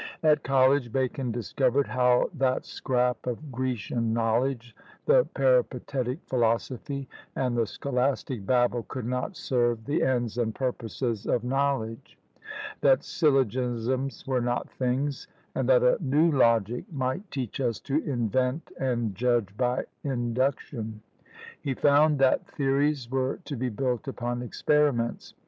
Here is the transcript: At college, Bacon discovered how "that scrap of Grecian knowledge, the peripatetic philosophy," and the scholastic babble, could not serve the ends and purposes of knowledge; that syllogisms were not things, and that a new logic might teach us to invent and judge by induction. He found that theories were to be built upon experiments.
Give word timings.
At 0.23 0.41
college, 0.43 0.91
Bacon 0.91 1.31
discovered 1.31 1.85
how 1.85 2.31
"that 2.33 2.65
scrap 2.65 3.27
of 3.27 3.51
Grecian 3.51 4.11
knowledge, 4.11 4.75
the 5.05 5.25
peripatetic 5.35 6.17
philosophy," 6.25 7.07
and 7.35 7.55
the 7.55 7.67
scholastic 7.67 8.43
babble, 8.43 8.81
could 8.87 9.05
not 9.05 9.37
serve 9.37 9.85
the 9.85 10.01
ends 10.01 10.39
and 10.39 10.55
purposes 10.55 11.27
of 11.27 11.43
knowledge; 11.43 12.17
that 12.81 13.03
syllogisms 13.03 14.25
were 14.25 14.41
not 14.41 14.71
things, 14.71 15.27
and 15.53 15.69
that 15.69 15.83
a 15.83 15.97
new 16.01 16.31
logic 16.31 16.91
might 16.91 17.29
teach 17.29 17.59
us 17.61 17.79
to 17.81 18.03
invent 18.03 18.71
and 18.79 19.13
judge 19.13 19.55
by 19.55 19.83
induction. 20.03 20.99
He 21.61 21.75
found 21.75 22.17
that 22.17 22.47
theories 22.47 23.07
were 23.11 23.37
to 23.45 23.55
be 23.55 23.69
built 23.69 24.07
upon 24.07 24.41
experiments. 24.41 25.35